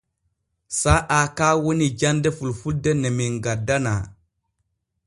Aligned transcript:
Saa'a 0.77 1.19
ka 1.37 1.47
woni 1.63 1.87
jande 1.99 2.29
fulfulde 2.37 2.91
ne 3.01 3.09
men 3.17 3.33
gaddanaa. 3.43 4.01